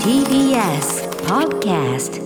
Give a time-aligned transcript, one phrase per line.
[0.00, 2.16] TBS Podcast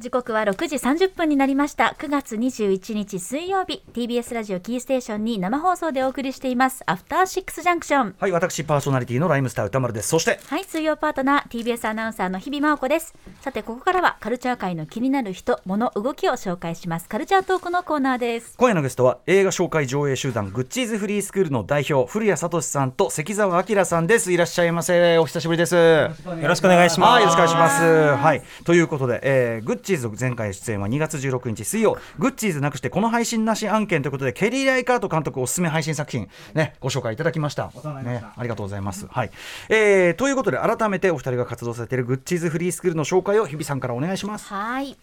[0.00, 10.08] 時刻は6時30分になりました9月21日水曜日 TBS ラジオキーステーションに生放送でお送りしていますアフターシックスジャンクションはい、私パーソナリティのライムスター歌丸です。
[10.08, 24.32] そして、はい水曜パートナー TBS アナウンサーの日々真央子ですさてここからはカルチャー界の気になる人物動きを紹介しますカルチャートークのコーナーです今夜のゲストは映画紹介上映集団グッチーズフリースクールの代表古谷聡さんと関澤明さんです。
[24.32, 25.18] いらっしゃいませ。
[25.18, 25.74] お久しぶりです。
[25.74, 26.08] よ
[26.42, 27.10] ろしくお願いします。
[27.10, 27.82] はい、よろしくお願いします。
[27.82, 37.70] はい、ということで、えー、グッチーズの前回出演は2月16日水曜、グッチーズなくしてこの配信なし案件ということで、ケリー・ライカート監督おすすめ配信作品、ね、ご紹介いただきました。
[38.04, 39.06] ね、ありがとうございます。
[39.08, 39.30] はい、
[39.68, 44.46] えー、ということで、改めてお二人が活動されているグッチーズフリースクールの紹介を日比さんからお願いします。
[44.48, 44.96] はい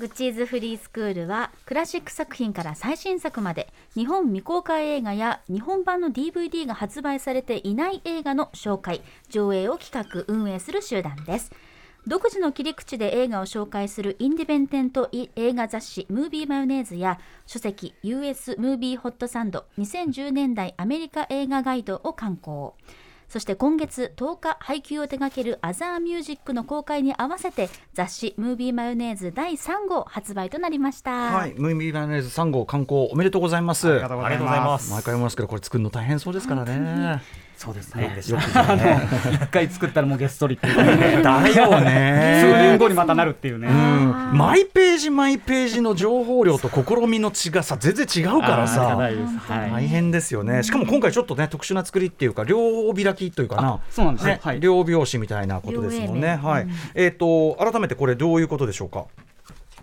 [0.00, 11.52] グッチーズフリースクールはクラシック作品から最新作まで日本未公開映画や日本版の DVD が発売されていない映画の紹介上映を企画運営する集団です
[12.06, 22.74] 独自の切り口で映画を紹介するインディペンデント映画雑誌「ムービーマヨネーズ」や書籍「US ムービーホットサンド2010年代アメリカ映画ガイド」を刊行
[23.28, 33.88] そして今月10日配給を手掛けるアザーミュージックの公開に合わせて雑誌「ムービーマヨネーズ」第3号発売となりました、はい、ムービーマヨネーズ3号刊行おめでとうございます。
[33.88, 34.90] ありがとうございます。
[34.90, 37.22] 毎回思いますけど、これ作るの大変そうですからね。
[37.60, 38.04] そうですね。
[38.04, 40.76] よくぞね 一回作ったらもうゲストリっていう。
[40.96, 41.20] ね。
[41.22, 42.42] だ よ数ね。
[42.54, 43.68] 年後にまたなるっていうね。
[43.68, 48.96] うん、マイページマイページの情報量と試みの違さ全然違うからさ。
[49.46, 50.62] 大変ですよね。
[50.62, 52.58] しかも今回ちょっとね特殊な作りっていうか両
[52.94, 53.78] 開きというかな。
[53.90, 54.40] そうなんですねね。
[54.42, 54.60] はい。
[54.60, 56.40] 両拍子みたいなことですもんね。
[56.42, 59.04] はい、えっ、と改めてこれどういうことでしょうか？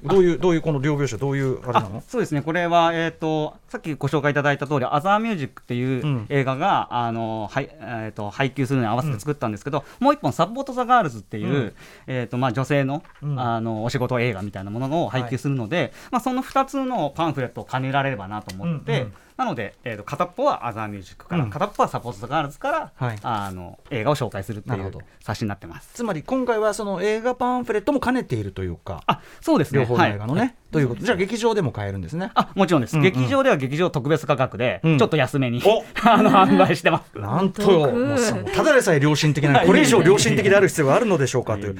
[0.08, 2.03] どういうどういうこの両拍子はどういうあれなの？
[2.08, 6.25] そうですね、これは、えー、とさっきご紹介いただいた通り、アザーミュージックっていううん。
[6.30, 11.73] 映画が、あのはいえー、と配給するのに合わせて作ったんですけど、もう一本、サポート・ザ・ガールズっていう、うん。
[12.08, 13.39] えーとまあ、女性の,、うん。
[13.39, 21.50] あのお仕事映画みたいなものを配給するので、まあ、その2つのパンフレットを兼ねられればなと思って、うんうんなので、えー、と片っぽはアザーミュージックから、うん。
[21.52, 23.18] 片っぽはサポート・ザ・ガールズから、はい。
[23.22, 25.92] あの映画を紹介するっていう冊子になってます。
[25.94, 29.81] つまり今回はその映画パンフレットも兼ねているというかあそうですね。
[29.81, 32.31] 両方の映画のね、はいということじゃあ劇場でも買えるんですね。
[32.35, 33.11] あもちろんです、うんうん。
[33.11, 34.97] 劇場では劇場特別価格で、うん。
[34.97, 35.83] ちょっと安めに、お。
[36.07, 37.17] あの販売してます。
[37.17, 38.17] なんとよ、
[38.53, 41.77] ただでさえ良心的な、これ以上良心的である必要があるのでしょうかという。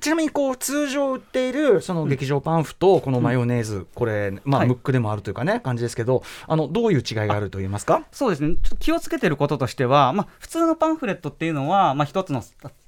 [0.00, 4.68] ちなみにこう通常売っているその劇場パンフとこのマヨネーズ、これ、まあ、はい。
[4.68, 8.02] ムックでもあるというかね、感じですけど、あのどういう違いがあると言いますか？
[8.12, 12.42] そうですね、ちょっと気をつけてることとしては、まあ、普通のパンフレットっていうのは、まあ、一つの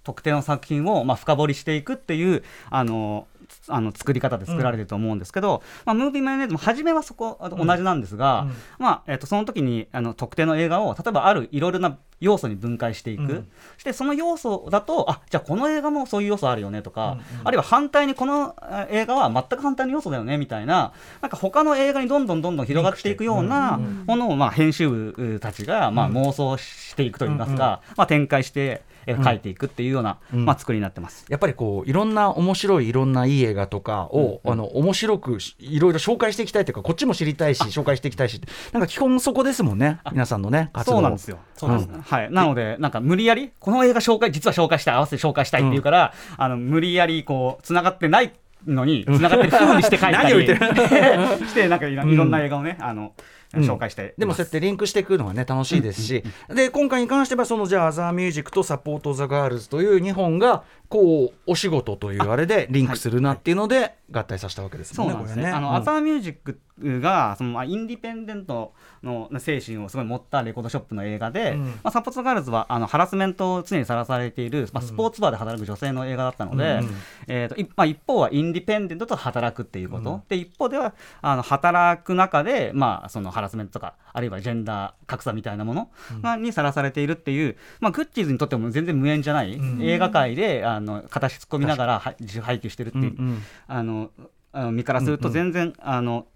[0.05, 8.55] 特定の作品をまあ深掘りしていくっていう、あのつあの作り方で作られてると思うんですけど、まあ、ムービーマヨネーズも初めはそこ同じなんですが、うん。
[8.79, 13.49] まあえっとその時にあの特定の映画を例えばあるいろいろな要素に分解していく、うん。
[13.79, 17.19] してその要素だとあじゃあこの映画もそういう要素あるよねとか、うん。
[17.19, 17.49] うん。
[17.49, 29.25] あるいは反対にこのあ映画は全く反対の要素だよねみたいななんか他の映画にどんどんどんどん広がっていくようなものをまあ編集部たちがまあ妄想していくといいますか、まあ、展開してえうん。
[29.25, 30.45] 書いていくっていうような、うん。
[30.45, 31.27] まあ、作りになってます。
[31.29, 38.41] やっぱりこういろんな面白いいろんないい映画とかを、あの面白くしいろいろ紹介していきたいというかこっちも知りたいし紹介していきたいし
[38.73, 40.01] なんか基本そこですもんね。
[40.13, 41.39] 皆さんのね活動そうなんですよ。
[41.57, 41.87] そうです。
[41.87, 41.99] ね。
[42.03, 42.31] はい。
[42.31, 48.33] なので、なんか無理やり、この映画紹介、実は紹介したい、合わせて紹介したいっていうから、あの、無理やり、こう、繋がってない
[48.67, 53.13] のに、繋がってる風にして書いたり、 何を言ってして、なんかいろんな映画をね、あの、
[53.53, 65.15] 紹介してでもそうやってリンクしていくのがね楽しいですし、で今回に関してはそのじゃあアザーミュージックとサポートザガールズという2本がこうお仕事というあれでリンクするなっていうので合体させたわけですもんね。
[65.15, 65.43] そうですね。
[65.43, 68.73] これあの、アザーミュージックが、その、まあ、インディペンデント
[69.03, 71.65] の精神をすごい持ったレコードショップの映画で、うん。
[71.67, 76.97] まあ、サポートガールズは、あの、ハラスメントを常にさらされている、まあ、スポーツバーで働く女性の映画だったので、うん
[77.29, 80.11] えっ、と、いまあ、一方はインディペンデントと働くっていうこと。
[80.11, 80.23] うん。
[80.29, 85.91] で、一方では、あの、働く中で、まあ、そのハラスメントとか、あるいはジェンダー格差みたいなもの
[86.23, 89.83] が、にさらされているっていう、まあ、グッチーズにとっても全然無縁じゃない、うん。
[89.83, 93.43] 映画界で、あの、形突っ込みながら、は自主配給してるっていう、うんうん。
[93.67, 94.11] あの
[94.53, 96.27] あの身からするとうん全然、あの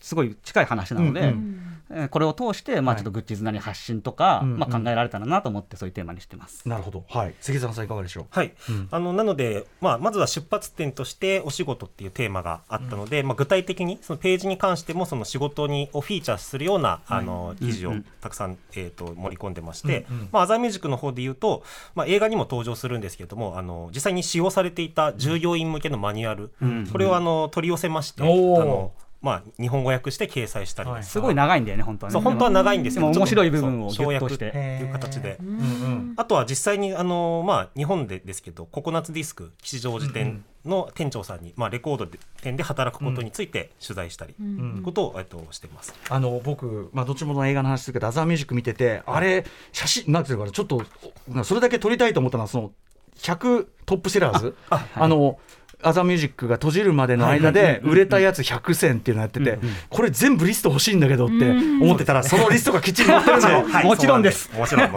[0.00, 1.62] すごい近い話なので、うんううん。
[1.62, 1.77] えー
[2.10, 3.02] これを通して、まあ、はい。
[3.02, 6.68] ちょっとグッチーズなり発信とか、まあ、考えられたらなと思ってそういうテーマにしてます。
[6.68, 8.26] なるほど、はい、関澤さんいかがでしょう？
[8.30, 8.88] はい、うん。
[8.90, 20.16] あのなので、まあ、まずは出発点としてお仕事っていうテーマがあったので、まあ、具体的にそのページに関してもその仕事にをフィーチャーするような、あの記事をたくさん、えー、と盛り込んでまして、うん。
[20.16, 20.28] うん。
[20.30, 21.62] まあ、アザーミュージックの方で言うと、
[21.94, 26.86] まあ、映画にも登場するんですけれどもあの実際に使用されていた従業員向けのマニュアル、うん。
[26.86, 32.12] これをあの取り寄せまして、あのまあ、日本語訳して掲載したりですとかすごい長いんだよね本当はね。
[32.12, 35.38] そう本当は長いんですけどでも面白い部ちょっ分を省略っていう形で。
[35.40, 36.14] うんうん。
[36.16, 42.06] あとは実際にあの、まあ、日本でですけどココナッツディスク吉祥寺店の店長さんに、まあ、レコード
[42.42, 45.94] 店で働くことについて取材したり、ということを、えっと、しています。
[46.08, 50.82] あの僕、まあ、どっちもの映画の話するけど、アザーミュージック見てて、あれ、写真、なんていうのかな、ちょっと、
[51.28, 52.72] なそれだけ撮りたいと思ったのは、その
[53.16, 55.38] 100トップセラーズ、あ,、の、
[55.82, 59.58] アザーミュージックが閉じるまでの間で売れたやつ100選っていうのやってて、
[59.88, 63.64] これ全部リスト欲しいんだけどって思ってたら、そのリストがきっちり載ってるんだよ。
[63.64, 64.50] はいもちろんです。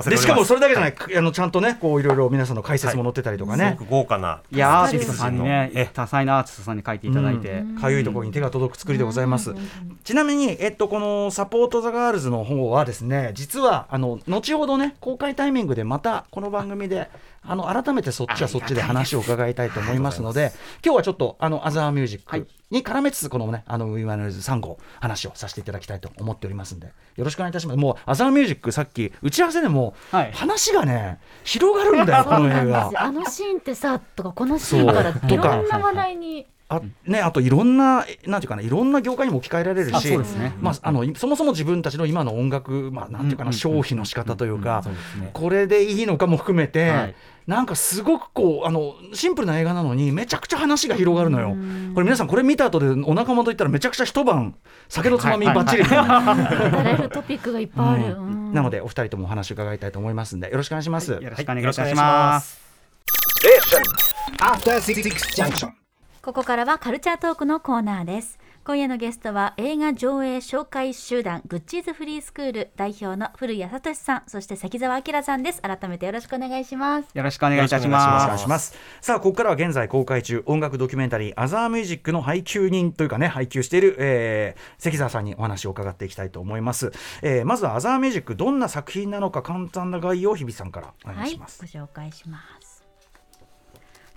[0.10, 3.76] でしかもそれだけじゃない、あのちゃんとね、こういろいろ皆さんの解説も載ってたりとかね。
[3.78, 4.42] すご、く豪華な。
[4.52, 9.54] いやアーティストさんにえね多彩なアーティストさんに書いていただいて、かゆいところに手が届く作りでございます。
[10.04, 17.10] ちなみに、えっと、このサポート・ザ・ガールズの方はですね、実は、あの、後ほどね、公開タイミングでまたこの番組で、
[17.44, 20.52] あの、改めてそっちはそっちで話を伺いたいと思いますので、
[20.86, 27.78] 今日はちょっと、あの、アザーミュージックに絡めつつ、このね、あの、ウィマネルズ3号、話をさせていただきたいと思っておりますんで、よろしくお願いいたします。
[27.78, 30.32] もう、アザーミュージック、さっき、打ち合わせでも、はい。
[30.34, 32.92] 話がね、広がるんだよ、この映画。
[33.02, 40.54] あのシーンってさとかこのシーンからいろんな話題にあね、あといろんな、なんていうかな、いろんな業界にも置き換えられるあし、そうですね。
[40.62, 44.82] まあ、あのそもそも自分たちの今の音楽、まあ、なんていうかな、消費の仕方というか、
[45.34, 47.16] これでいいのかも含めて、はい。
[47.48, 51.50] なんかすごくこうあのシンプルな映画なのにめちゃくちゃ話が広がるのよ。
[51.94, 54.56] これ皆さんこれ見た後でお仲間と言ったらめちゃくちゃ一晩
[54.88, 58.22] 酒のつまみばっちり、語れるトピックがいっぱいある、
[58.54, 61.12] なのでお二人ともお話を伺いたいと思いますんでよろしくお願いします。
[61.12, 61.90] よろしくお願いいたしはい。
[61.90, 62.56] よろしくお願いしまます。
[62.56, 62.72] す。
[64.40, 65.81] After Six Junction.
[66.22, 78.28] ここからはカルチャートークのコーナーです今夜のゲストは映画上映紹介集団グッチーズフリースクール代表の古谷聡さんそして関澤明さんです改めてよろしくお願いしますよろしくお願いいたしおます。
[78.28, 78.76] 願いします。
[79.02, 86.92] さあ、ここからは現在公開中、音楽ドキュメンタリー、アザーミュージックの配給人というかね、配給している、えー関澤さんにお話を伺っていきたいと思います。
[87.24, 91.62] えーまずはアザーミュージック、どんな作品なのか、簡単な概要を日比さんからお願はいいします。
[91.62, 92.71] ご紹介します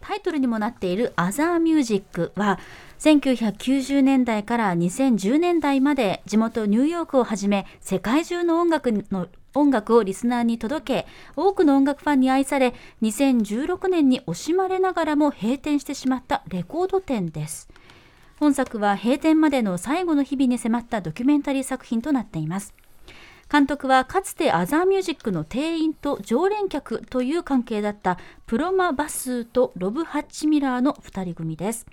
[0.06, 2.58] タイトルにもなっている「アザーミュージック」は
[2.98, 11.06] 1990年代から2010年代まで地元ニューヨークをはじめ世界中の音楽の音楽をリスナーに届け
[11.36, 17.70] 多くの音楽ファンに愛され2016年に惜しまれながらも閉店してしまったレコード店です。
[18.38, 22.74] 本作は閉店までの最後の日々に迫ったドキュメンタリー作品となっています。
[23.54, 31.86] 監督はかつてアザーミュージックの店員と常連客という関係だったプロマ・バスーとロブ・ハッチミラーの2人組です。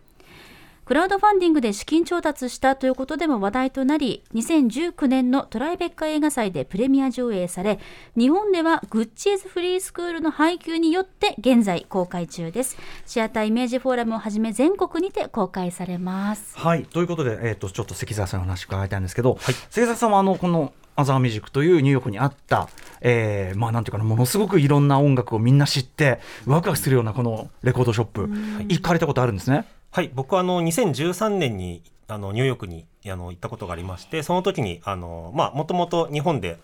[0.85, 7.79] クラウドファンディングで資金調達したということでも話題となり2019年のトライベッカ映画祭でプレミア上映され
[8.17, 12.75] 日本ではグッチーズフリースクールの配給によって現在公開中です。
[13.05, 16.57] シアターイメージフォーラムをはじめ全国にて公開されます。
[16.57, 22.69] はい、ということで、えー、とちょっと関澤さんの話伺いたいんですけど、関澤さんはあのこのアザーミュージックというニューヨークにあった、
[23.01, 28.29] えーまあなんていうかなものすごくいろんな音楽をみんな知ってワクワクするようなこのレコードショップ、
[28.67, 29.65] 行かれたことあるんですね？
[29.91, 36.57] はい、僕はあの2013年にあのニューヨークにあの行ったことがありまして、その時にあのまあもともと日本で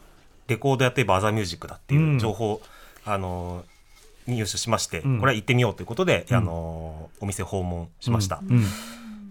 [0.47, 2.62] レコードやっていばアザーミュージックだっていう情報、
[3.06, 3.63] あの
[4.27, 5.19] 入手しまして、ん。
[5.19, 8.41] これは行ってみようということで、あのお店訪問しました。
[8.47, 8.63] うん。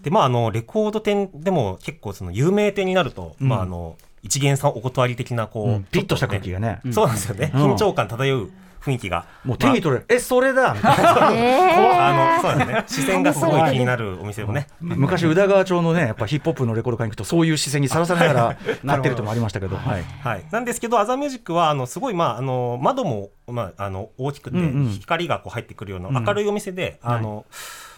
[0.03, 3.97] でまああのレコード店でも結構その有名店になると、まああの
[4.27, 7.75] 一元さんお断り的なこう、うんピリッとした空気がね、そうなんですよね、うん。
[7.75, 8.51] 緊張感漂う
[8.81, 9.27] 雰囲気が。
[9.45, 11.29] もう手に取れる、えそれだみたいな。
[12.39, 24.91] あのそうですね視線がすごい気になるお店もね、昔宇田川町のねやっぱヒップホップのレコード会に行くとそういう視線にさらされながら 買ってるともありましたけど、はい、はい、なんですけど、アザーミュージックはあのすごい、まあ、あの窓も、まあ、あの大きくて、うんうん。
[24.91, 27.45] 光がこう入ってくるようなうん明るいお店で、あの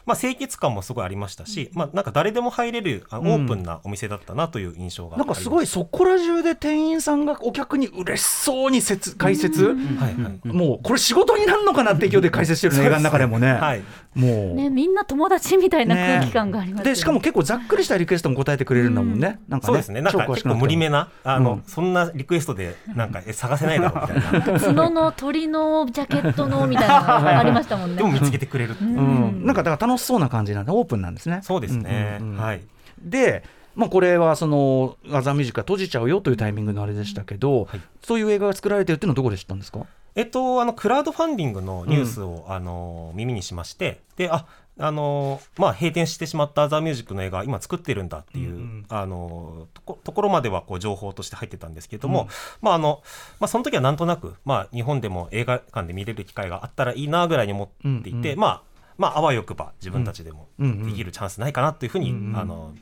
[0.09, 10.49] まあ、清潔感もすごいありましたし、まあ、なんか誰でも入れるあオープンなお店だったなという印象がありますなんかすごいそこら中で店員さんがお客に嬉しそうに説解説、はいはい。
[10.49, 13.53] もうこれ仕事になるのかなって勢いで解説してるね映画の中でもね。
[13.53, 13.83] はい。
[14.15, 16.91] もう、ねみんな友達みたいな空気感がありますよね。
[16.91, 19.41] でしかも結構ざっくりしたリクエストも答えてくれるんだもんね。
[19.49, 21.63] なんかねそうですね、なんか結構無理めな、あの、うん。
[21.67, 27.97] そんなリクエストで、なんか、え探せないだろうみたいな、 角の鳥のジャケットのみたいなのありましたもんね。
[27.97, 31.41] でも見つけてくれるうん、なんかだから楽しそうな感じなんでオープンなんですね。
[31.43, 32.63] そうですね、うんうんうんはい。
[33.03, 33.45] で、
[33.77, 37.81] まあ、これはそのアザーミュージックが閉じちゃうよというタイミングのあれでしたけど、はい。
[38.03, 39.87] そういう映画が作られてるっていうのはどこで知ったんですか？
[40.15, 44.47] えっと、あのクラウドファンディングのニュースを、あの耳にしまして、で、あ
[44.81, 48.87] あのまあ、閉店してしまったアザーミュージックの映画、今作ってるんだっていう、うんうん。
[48.89, 52.29] あのところまではこう情報として入ってたんですけれども、
[52.63, 53.03] まああの
[53.39, 57.69] まあ、その時はなんとなく、まあ、日本でも映画館で見れる機会があったらいいなぐらいに思っ
[58.03, 58.39] ていて、うんうん。
[58.39, 58.63] まあ、
[58.99, 62.37] まあ、あわよくば自分たちでもできるチャンスないかなというふうに、うんうん。
[62.37, 62.75] あの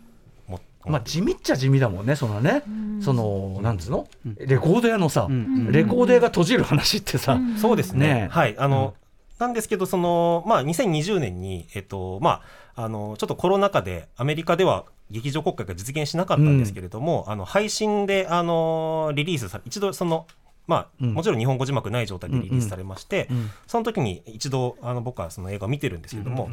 [0.48, 2.62] もまあ地味っちゃ地味だもんねそのね、
[3.00, 4.34] そのなんつうの、うん。
[4.40, 5.70] レコード屋のさ、うん。
[5.70, 8.14] レコード屋が閉じる話ってさ、そうですね。
[8.14, 8.56] ねはい。
[8.58, 8.94] あの、
[9.38, 12.42] なんですけど、その、まあ、2020年に、えっと、ま
[12.74, 20.26] あ、あの、ちょっとコロナ禍で、アメリカでは劇場公開が実現しなかったんですけれども、あの、配信で、あの、リリースされ、一度その、
[20.66, 21.14] まあ、うん。
[21.14, 23.50] もちろん日本語字幕ない状態でリリースされまして、うん。
[23.66, 26.50] その時に一度、あの、僕はその映画を見てるんですけれども、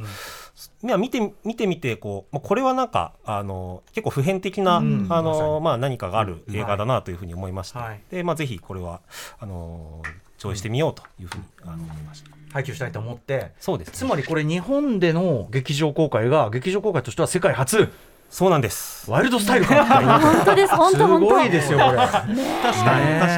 [0.81, 5.07] 見て見てみてこう、まあ、これはなんかあの結構普遍的な、うん。
[5.09, 7.99] あのまあ、何かがある映画だなというふうに思いまして、はい。
[8.11, 9.01] でまあ、ぜひこれは
[9.39, 10.01] あの
[10.37, 12.31] 上映してみようというふうに、あの思いました。
[12.53, 17.91] 配給したいと思ってそうです、つまりこれ日本での劇場公開が劇場公開としては世界初
[18.33, 19.11] そうなんです。
[19.11, 19.85] ワイルドスタイルか。
[20.19, 20.75] 本当です。
[20.75, 21.27] 本す当本当。
[21.27, 21.97] ごいですよこれ。
[21.97, 23.35] 確かに、ね確かにそれ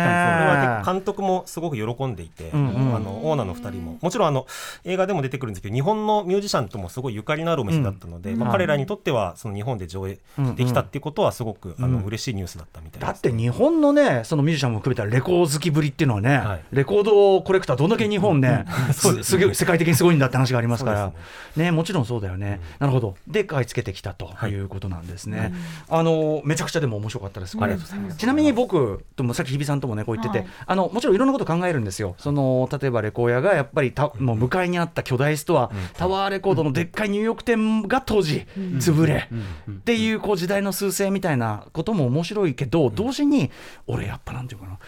[0.48, 3.98] は結構監督もすごく喜んでいて、あのオーナーの2人も。
[4.00, 4.48] もちろんあの
[4.86, 10.18] 映画でも出てくるんですけど日本のミュージシャンともすごいゆかりのあるお店だったので、彼らにとってはその日本で上映
[10.56, 13.02] できたっていうことはすごく、あの嬉しいニュースだったみたい。
[13.02, 16.62] だって日本のねそのミュージシャンも含めたレコード好きぶりっていうのはね、はい。
[16.72, 21.12] レコードコレクターどんだけ日本ね、すすごい世界的にすごいんだって話がありますから。
[21.58, 21.72] ね。
[21.72, 23.18] もちろんそうだよね、なるほど。
[23.28, 24.52] で買い付けてきたとはい。
[24.52, 25.54] いうことなんですね、
[25.90, 30.48] あのめちゃくちゃでも面白かったですこれありがとうございますちなみに僕ともさっき日比さんともねこう言ってて、はい。
[30.68, 32.16] あのもちろんいろんなこと考えるんですよ。
[32.18, 38.46] その例えばレコー屋がやっぱりたもう向かいにあった巨大ストア、タワーレコードのでっかいニューヨーク店が当時
[38.78, 39.30] 潰れ、
[39.70, 43.52] っていうこう時代の趨勢みたいなことも面白いけど、同時に
[43.88, 44.80] 俺やっぱなんていうかな好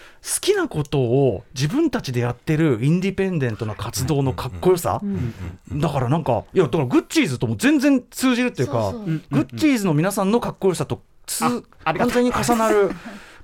[0.42, 5.02] きなことを自分たちでやってるインディペンデントな活動のかっこよさ、
[5.72, 8.92] だからなんかいやだからグッチーズとも全然通じるっていうか
[9.32, 11.44] グッチーズの皆さんのかっこよさとつ
[12.00, 12.92] 完全に重なる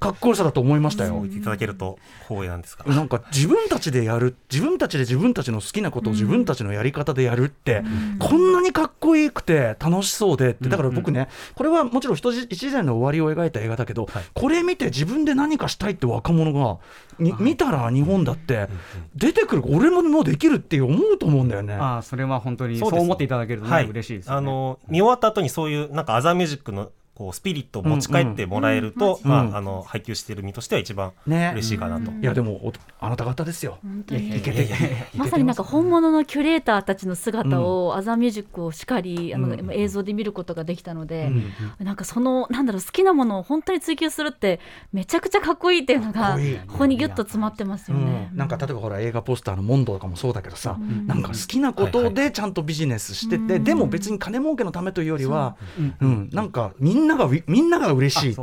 [0.03, 1.13] かっこよさだと思いましたよ。
[1.21, 2.83] 言っていただけると光栄なんですが。
[2.93, 7.83] なんか自分たちでやる自分たちで自分たちの好きなことを自分たちのやり方でやるって、
[8.19, 16.79] こんなにかっこいいくて楽しそうでってだから僕ね、これはもちろん一時一時代の終わりを描いた映画だけど、これ見て自分で何かしたいって若者が
[17.19, 18.67] に見たら日本だって
[19.15, 21.75] 出てくる俺ももうできるって思うと思うんだよね。
[21.75, 24.31] ああそれは本当にそうう思っていただけるとね、はい、嬉しいです。
[24.31, 31.51] あの見終わった後にそういうなんかアザーミュージックのこうスピリットを持ち帰ってもらえると、うんうんまああの配給している身としては一番ね。
[31.53, 32.11] 嬉しいかなと。
[32.11, 33.77] いやでもおあなた方ですよ。
[33.83, 34.37] 本当に。
[34.37, 41.31] いけていけてまさになんか本物のキュレーターたちの姿を、アザーミュージックをしっかりあの、映像で見ることができたので、
[41.79, 44.59] なんかそのなんだろう好きなものを本当に追求するって
[44.91, 46.57] めちゃくちゃかっこいいっていうのがこいい。
[46.67, 48.29] ここにギュッと詰まってますよね。
[48.31, 48.37] うん。
[48.37, 55.57] なんか例えばほら映画ポスターのモンドとかもそうだけどさ、なんか好きなことでちゃんとビジネスしてて、でも別に金儲けのためというよりは、
[56.01, 56.29] うん。
[56.31, 58.37] なんかみんながみんなが嬉しい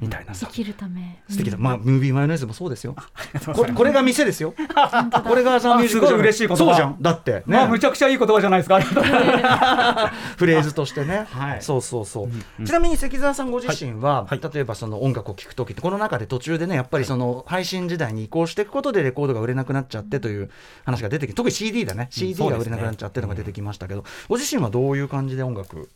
[0.00, 0.34] みたいな。
[0.34, 1.22] さ生きるため。
[1.28, 2.94] 素敵だ、まあムービーマヨネーズもそうですよ。
[3.54, 4.54] これこれが店ですよ。
[5.26, 6.64] これがザ・ミュージックあすごい嬉しい言葉。
[6.64, 6.96] そうじゃん。
[7.00, 8.80] だってね、まあむちゃくちゃいい言葉じゃないですか。
[10.36, 11.62] フレーズとしてね、はい。
[11.62, 12.28] そうそうそ
[12.60, 14.40] う、ちなみに関澤さんご自身は、はい。
[14.40, 20.50] 例えばその音楽を聴く時ってこの中で途中でねやっぱりその配信時代に移行していくことでレコードが売れなくなっちゃってという
[20.84, 22.08] 話が出てきて特に CD だね。
[22.10, 25.90] CD が売れなくなっちゃってのが出てきましたけど、ご自身はどういう感じで音楽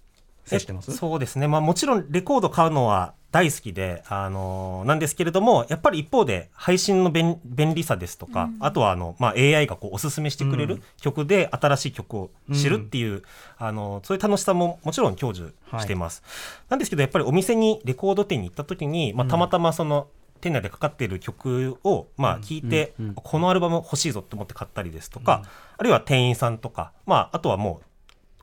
[0.51, 0.91] 接してます？
[0.91, 13.23] えそうですね、まあ、もちろんレコード買うのは大好きで、あのなんですけれどもやっぱり一方で配信の便便利さですとか、あとはあの、まあ、AI がこうおすすめしてくれる曲で新しい曲を知るっていう、
[13.57, 16.25] あのそういう楽しさももちろん享受しています、
[16.69, 20.09] なんですけどやっぱりお店にレコード店に行った時に、まあ、たまたまその、
[20.41, 25.43] 店内でかかっている曲をまあ聞いて、このアルバム欲しいぞと思って買ったりですとか、
[25.77, 27.85] あるいは店員さんとか、まあ、あとはもう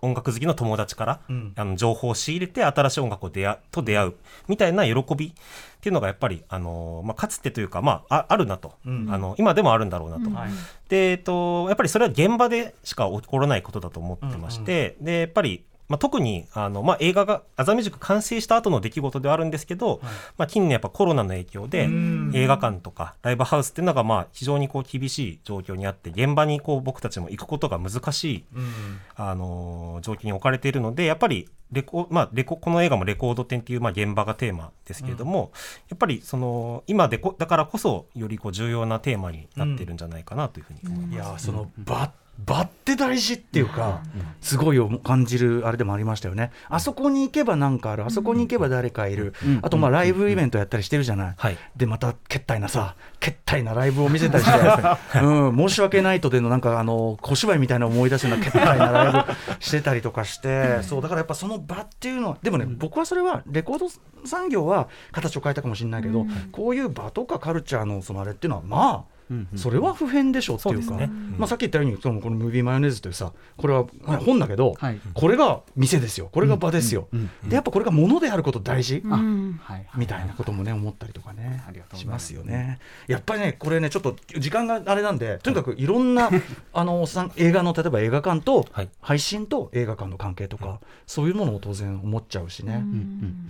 [0.02, 1.20] 音楽好きの友達から、
[1.56, 4.14] あの情報を仕入れて新しい音楽を出会と出会う
[4.48, 5.34] みたいな喜びっ
[5.82, 10.30] ていうのがやっぱり、あのまあ、かつてというか、まあ、ああるなと、あの今でもあるんだろうなと、
[10.90, 20.02] で、えっと、やっぱりそれは現場でしか起こらないことだと思ってまして、でやっぱりまあ、特にあの、まあ、映画がアザミュージック完成した後の出来事ではあるんですけど、
[20.38, 21.88] まあ、近年やっぱコロナの影響で
[22.34, 28.46] 映画館とかライブハウスっていうのがまあ非常にこう厳しい状況にあって現場にこう僕たちも行くことが難しい、
[29.16, 35.52] あの状況に置かれているのでやっぱりレコ、まあ、レコこの映画もレコード店っていうまあ現場がテーマですけれども、
[35.90, 41.14] やっぱりその今でこだからこそよりこう重要なテーマになっているんじゃないかなというふうに思います。
[41.14, 42.12] いやーその場
[42.46, 44.02] 場って大事っていうか、
[44.42, 46.52] すごいを感じるあれでもありましたよね。
[46.70, 51.34] あそこに行けばなんかある、あそこに行けば誰かいる、あとまあライブイベントやったりしてるじゃない。
[51.36, 51.58] はい。
[51.76, 63.88] でまたけったいなさ、けったいなライブを見せたりして、 うん、申し訳ないとでのなんかあの小芝居みたいな思い出すようなけったいなライブしてたりとかして、そうだからやっぱその場っていうのは、でもね、僕はそれはレコード
[64.26, 69.17] 産業は形を変えたかもしれないけど、こういう場とかカルチャーのそのあれっていうのはまあ。
[69.56, 70.96] それは普遍でしょっていうか。
[71.38, 75.00] まあ、さっき言ったようにそのこのムービーマヨネーズというさこれはまあ本だけど、はい。
[75.14, 76.30] これが店ですよ。
[76.32, 79.04] これが場ですよ、うんでやっぱこれが物であること大事、
[79.96, 81.64] みたいなこともね思ったりとかね。
[81.94, 82.28] します。
[82.28, 82.80] すよね。
[83.08, 86.30] やっぱりねこれねちょっと時間があれなんでとにかくいろんな
[86.74, 88.90] あのさん映画の例えば映画館とはい。
[89.02, 92.84] 配信と映画館の関係とか、そういうものを当然思っちゃうしね。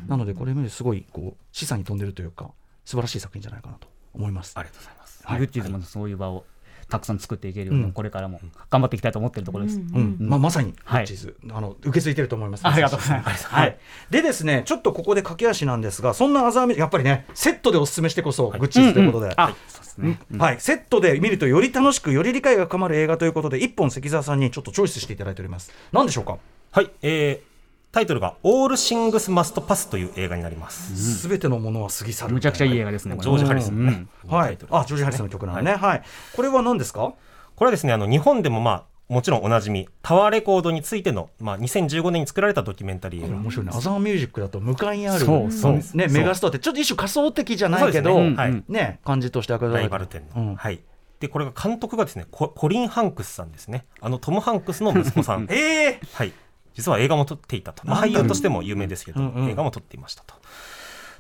[0.08, 2.52] なのでこれすごいこう示唆に富んでるというか
[2.86, 4.54] 素晴らしい作品じゃないかなと思います。
[4.58, 5.07] ありがとうございます。
[5.28, 5.40] はい。
[5.40, 6.46] グッチーズもそういう場を
[6.90, 7.92] たくさん作っていけるように、うん。
[7.92, 9.78] これからも頑張っていきたいと思っているところです。
[9.78, 11.06] うんまあ、まさにはい。
[11.06, 12.66] チーズ、あの受け継いでると思います。
[12.66, 13.46] ありがとうございます。
[13.48, 13.78] はい、
[14.10, 19.34] でですね、ちょっとここで駆け足なんですが、そんなアザーメやっぱりね、セットでお勧めしてこそ、グッチーズということで。
[19.36, 20.20] あ、そうですね。
[20.32, 20.40] うん。
[20.40, 25.74] はい、セットで見るとより楽しくより理解が深まる映画ということで一本関澤さんにちょっとチョイスしていただいております。
[25.92, 26.38] 何でしょうか？
[26.72, 27.47] はい、えー
[27.98, 30.96] タイトルが「オールシングス・マスト・パス」という映画になります。
[31.18, 32.34] すべ、てのものは過ぎ去る。
[32.36, 33.18] むちゃくちゃいい映画ですね。
[33.20, 33.86] ジョージ・ハリソン。
[33.86, 34.30] のねうん。
[34.30, 34.58] はい。
[34.70, 35.74] あジョージ・ハリソンの曲なのね。
[35.74, 36.04] はい、
[36.36, 37.00] これは何ですか？
[37.00, 37.16] こ
[37.62, 43.26] れはですねあの日本でもまあもちろんおなじみタワーレコードについての、まあ、2015年に作られたドキュメンタリー。
[43.26, 43.72] 映画面白いね。
[43.74, 45.74] アザーミュージックだと向かいにあるそうそう。
[45.74, 45.96] ね、そう。
[45.96, 48.64] メガストアってちょっと一種仮想的じゃないけどね。
[48.68, 49.00] ねはい。
[49.04, 50.56] 感じとしてライバル店の、うん。
[50.56, 50.82] はい。
[51.20, 53.86] でこれが監督がですねココリン・ハンクスさんですね。
[54.02, 55.48] あのトム・ハンクスの息子さん。
[55.52, 56.34] ええはい、
[56.78, 60.36] 実は映画も撮っていたと、まあ、俳優としても有名ですけど、うんうん映画も撮っていましたと。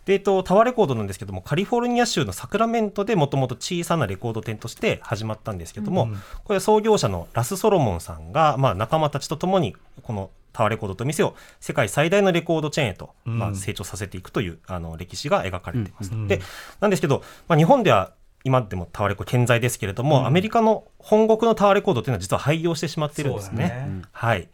[0.05, 16.11] で、えっと、タワーレコードなんですけどもカリフォルニア州のサクラメントでもともと小さなレコード店として始まったんですけども、うんこれは創業者のラス・ソロモンさんが、まあ、仲間たちと共にこのタワーレコードと店を世界最大のレコードチェーンへと、うんまあ、成長させていくというあの歴史が描かれています。
[16.11, 16.39] うんで
[16.79, 23.67] なんですけど、まあ、日本では今でもタワーレコード健在ですけれども、アメリカの本国のタワーレコードというのは実は廃業してしまっているんですね。
[23.67, 24.47] そうだねはい。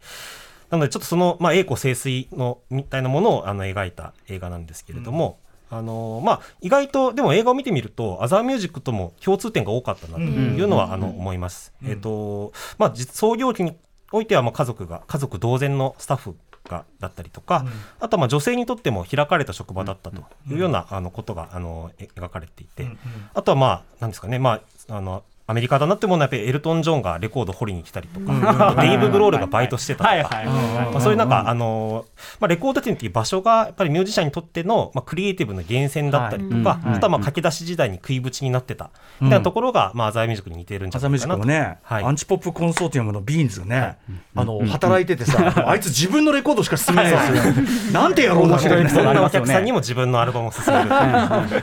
[0.74, 5.38] なのでちょっとその、まあ、栄光盛衰のみたいなものをあの描いた映画なんですけれども、
[5.70, 11.72] あのまあ、意外とでも映画を見てみるとアザーミュージックとも共通点が多かったなというのは、あの思います。
[11.84, 13.76] えっ、とまあ実創業期に
[14.10, 16.36] おいてはまあ家族が家族同然のスタッフ
[16.68, 17.64] がだったりとか、
[18.00, 22.88] あとはまあ女性にとっても開かれた職場だったというようなあのことがあのえ描かれていて、
[23.32, 32.06] あとはまあなんですかねまああのアメリカだなってものはやっぱりエルトン・ジョンがレコード掘りに来たりとか、デイブ・グロールがバイトしてたとか、そういうなんか、あのー
[32.40, 38.88] まあ、レコード店っていう場所がやっぱりミュージシャンにとっての、まあ、クリエイティブの源泉だったりとか、あとはまあ駆け出し時代に食いぶちになってた
[39.20, 41.44] みたいなところが、まあ、アザーミュージックに似てるんじゃないかなと。
[41.44, 42.04] ね、はい。
[42.04, 43.98] アンチポップコンソーティアムのビーンズがね、
[44.34, 47.12] あの働いててさ、あいつ自分のレコードしか進めない。
[47.32, 47.46] です
[47.92, 47.92] よ。
[47.92, 48.70] なんてやろうなそん
[49.04, 50.88] なお客さんにも自分のアルバムを勧める。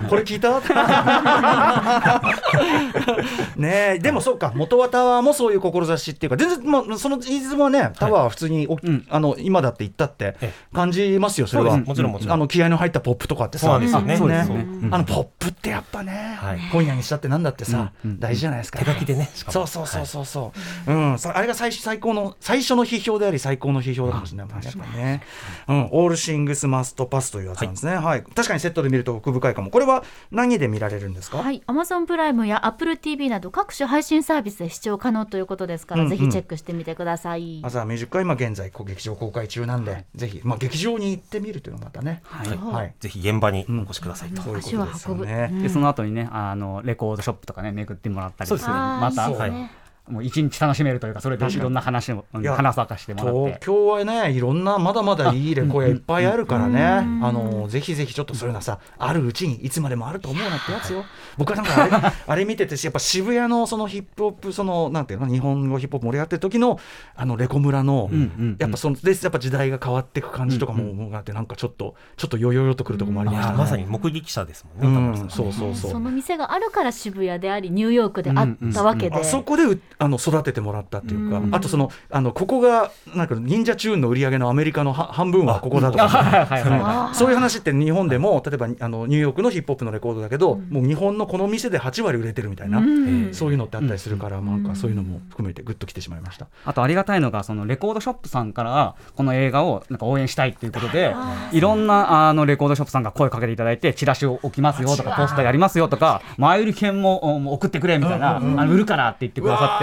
[0.07, 0.51] これ聞いた？
[3.57, 8.67] ねえでもそうか元はタワーもそういう志っていうか全然、まあ、そのイズムはねタワーは普通に
[9.09, 11.77] あの今だって言ったってえ感じますよそれは。
[11.77, 12.33] もちろんもちろん。
[12.33, 13.67] あの気合の入ったポップとかってさ。
[13.67, 14.17] そうですよね。
[14.17, 14.65] そうですそうね。
[14.91, 16.59] あのポップってやっぱね、はい。
[16.71, 18.79] 今夜にしたってなんだってさ、大事じゃないですか。
[18.79, 19.29] 手書きでね。
[19.33, 19.53] しかも。
[19.53, 20.53] そうそうそうそうそ
[20.87, 21.19] う、うん。
[21.19, 25.21] さあれが最最高の最初の批評であり最高の批評だかもしれないやっぱね、
[25.67, 28.23] うん、オールシングスマストパスというやつなんですね、はい。
[28.23, 29.69] 確かにセットで見ると奥深いかも。
[29.69, 36.17] これは何で見られるんですか、はい、Amazon プライムや Apple TV など各種配信サービスで視聴可能ということですから、うんうん。
[36.17, 37.61] ぜひチェックしてみてください。
[37.63, 42.57] アザーミュージックは今現在こう劇場公開中なんで、ぜひ、まあ、劇場に行ってみるというのがまたね、はい。
[42.57, 42.95] はい。
[42.99, 44.41] ぜひ現場にお越しくださいと。
[44.41, 45.59] そういうことですよね。
[45.61, 48.73] でその後にねあのレコードショップとかね巡ってもらったりそうですね。
[48.75, 49.71] あーまたいいですね
[50.11, 61.05] もう一日楽しめるというかそれでいろんな話をうんいや話さかしてもらっ東て京はねいろんなまだまだいいレコヤいっぱいあるからね、あのぜひぜひちょっとそういうのはさあるうちにいつまでもあると思うなってやつよ。
[61.37, 66.79] 僕はなんかあれあれ見ててやっぱ渋谷のそのヒップホップそのなんていうの日本語ヒップホップ盛り上がってる時の
[67.15, 68.09] あのレコ村の、
[68.57, 81.53] やっぱそのでやっぱ時代が変わっていく感じとかも、もうなんてなんかちょっとちょっとよよよとくるとこもありましたね、まさに目撃者ですもんね、そうそうそうその店があるから渋谷でありニューヨークであったわけで、あそこでうあの育ててもらったっていうか、うん。
[81.53, 87.15] あとそのあのここがなんか忍者チューンの売り上げのアメリカのは半分はここだとか、はいはいはいはうん。
[87.15, 93.33] そういう話って日本でも例えばあのニューヨークのヒップホップのレコードだけど、もう日本のこの店で8割売れてるみたいな、うん。
[93.33, 94.61] そういうのってあったりするから、なん。
[94.63, 96.47] かそういうのも含めてグッときてしまいました。
[96.65, 101.15] あとありがたいのがそのレコードショップさんからこの映画をなんか応援したいっていうことで
[101.51, 109.79] いろんなあのレコードショップさんが声かけていただいてチラシを置きますよとかポスターやりますよとか前売り券もお送ってくれみたいなあの売るからって言ってくださ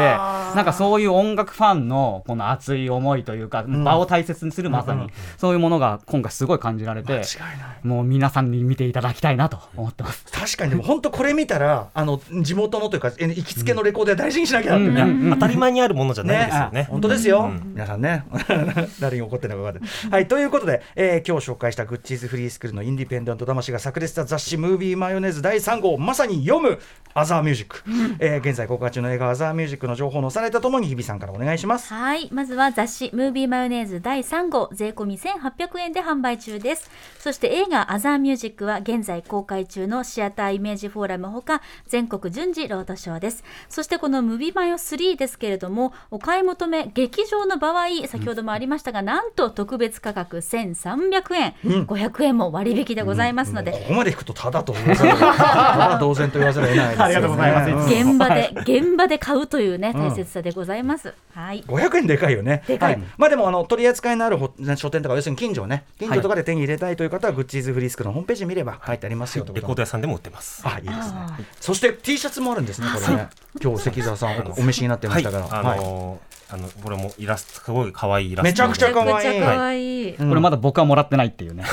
[0.55, 7.23] なんかそういう音楽ファンのこの熱い思いというか、場を大切にするまさに、そういうものが今回すごい感じられて、間違
[7.57, 7.87] いない。
[7.87, 10.25] もう皆さんに見ていただきたいなと思ってます。
[10.33, 16.87] 確かにでも本当これ見たらあの地元のというかえ行きつけのレコードで大事にしなきゃなってね、当たり前にあるものじゃないですよね。
[16.91, 18.25] 本当ですよ、皆さんね。
[19.01, 20.11] 誰に怒ってるのか分かんない。
[20.11, 26.79] はいということで、えー今日紹介したグッチーズフリースクールのインディペンデント魂が炸裂した雑誌「ムービーマヨネーズ」第3号まさに読む
[27.15, 27.83] アザーミュージック、
[28.19, 31.93] えー現在公開中の映画「アザーミュージック」の情報のされたともに日比さんからお願いします。
[31.93, 32.29] はい。
[32.33, 36.89] まずは雑誌、ムービーマヨネーズ第3号、税込み1800円で販売中です。
[37.19, 43.43] そして映画、アザーミュージックは現在公開中のシアターイメージフォーラムほか、全国順次ロードショーです。
[43.69, 51.55] そしてこのムービーマヨ3ですけれども、お買い求め、劇場の場合、先ほどもありましたが、なんと特別価格1300円、
[51.87, 54.75] 500円も割引でございますので、ここまで引くとただと
[55.99, 57.05] 同然と言わざるを得ないですよね。
[57.05, 61.15] ありがとうございますうん現場で、現場で買うというね、大切さでございます。
[61.35, 61.63] はい。
[61.65, 62.63] 500円でかいよね。
[62.67, 70.63] でかいはまあでもあの取り扱いのあるほ書店とか要するに近所ね、近所とかで手に入れたいという方は、グッチーズフリースクのホームページ見れば書いてありますよというレコード屋さんでも売ってます。
[70.65, 71.21] あいいですね。
[71.61, 73.29] そして T シャツもあるんですねこれね。
[73.63, 75.45] 今日関澤さんお召しになってまはい、したから。
[75.51, 80.15] あはいのーあのこれもイラストすごい可愛いイラストめちゃくちゃ可愛いめちゃくちゃ可愛い。
[80.15, 81.63] これまだ僕はもらってないっていうね。
[81.63, 81.69] ち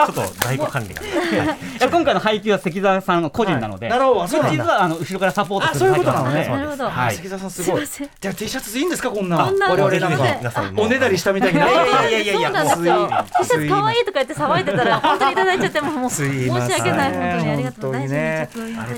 [0.00, 1.00] ょっと在庫管理が、
[1.46, 1.90] はい。
[1.90, 3.98] 今回の配給は関澤さんの個人なので、はい。
[3.98, 4.28] なるほど。
[4.28, 6.48] そう実はあの後ろからサポートするあそういうことなのね。
[6.48, 6.90] なるほど。
[6.90, 7.16] はい。
[7.16, 7.86] 関澤さんすごい。
[7.86, 9.38] すいまじゃあ T シャツいいんですかこんな。
[9.38, 10.36] こんな我々なんか。
[10.38, 10.82] 皆さんも。
[10.82, 11.68] おねだりしたみたいにな。
[11.68, 13.08] いやいやいやいやそうなんですよ。
[13.38, 17.92] T シャツ可愛いとか言って騒いでたら、本当にいただいちゃっても、もう申し訳ない、本当にありがとう。
[17.92, 17.98] ご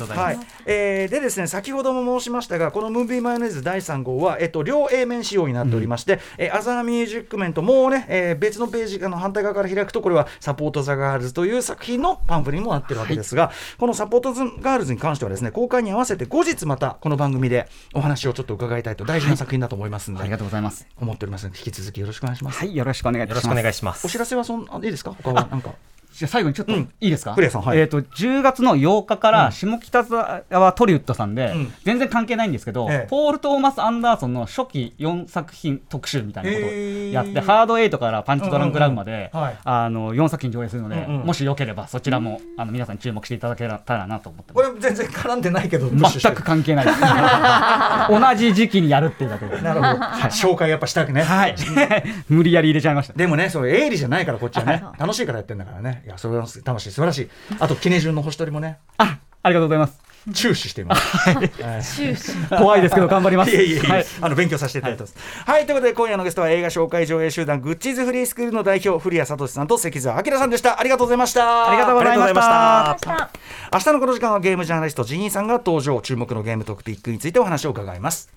[0.07, 0.39] ざいはい。
[0.67, 20.87] えーでですね先ほども申しましたがこのムービーマヨネーズ第3号は、えっと、両 A 面仕様になっておりまして、えーアザーミュージック面ともうね、えー別のページあの反対側から開くとこれは「サポート・ザ・ガールズ」という作品のパンフレにもなってるわけですが、この「サポート・ザ・ガールズ」に関してはですね公開に合わせて後日またこの番組でお話をちょっと伺いたいと大事な作品だと思いますので、ありがとうございます。
[20.99, 22.59] 思っておりますので引き続きよろしくお願いします。
[22.61, 23.63] はい、よろしくお願いいよろします。
[23.63, 25.13] 願いしますお知らせはそんあいいですか？
[25.23, 25.71] 他はなんか？
[26.17, 26.89] じゃあ最後にちょっとうん。
[26.99, 27.79] いいですか、古谷さんはい。
[27.79, 31.75] えっ、と10月の8日から下北沢トリウッドさんで、うん。
[31.85, 33.07] 全然関係ないんですけど、ええ。
[33.07, 36.71] ポール・トーマス・アンダーソンの初期4作品特集みたいなことを
[37.13, 39.41] やって、ハード8からパンチドランクラブまで、うん。
[39.41, 39.59] うんうんはい。
[39.65, 41.27] あの4作品上映するので、うんうん。
[41.27, 44.75] もしよければそちらも、あの皆さんに注目していただけたらなと思ってこます。
[44.75, 47.01] れ全然絡んでないけど全く関係ないです。
[48.09, 49.61] 同じ時期にやるっていうだけで。
[49.61, 50.01] なるほど、
[50.31, 51.23] 紹介やっぱしたくね。
[51.23, 51.55] はい。
[52.31, 53.13] 無理やり入れちゃいました。
[53.13, 54.81] でもね、それ営利じゃないから、こっちはね。
[54.83, 55.01] は、い。
[55.01, 56.06] 楽しいからやってんだからね。
[56.07, 57.29] いや、それは楽しい、素晴らしい。
[57.59, 60.07] あと、記念順の星取りもね、あ、ありがとうございます。
[60.35, 61.31] 注視しています。
[61.31, 61.51] はい
[62.59, 63.51] 怖いですけど頑張ります。
[63.53, 65.15] いえいえいえ、はいあの勉強させていただいてます。
[65.47, 70.81] はい、ということで今夜のゲストは映画紹介上映集団グッチーズフリースクールの代表古谷聡さんと関澤明さんでした。
[70.81, 71.69] ありがとうございました。
[71.69, 73.71] ありがとうございましたありがとうございました。
[73.73, 76.01] 明日のこの時間はゲームジャーナリストジニーさんが登場。
[76.01, 78.29] 注目のゲームトピックについてお話を伺います。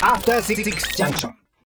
[0.00, 0.64] After Six
[0.96, 1.39] Junction.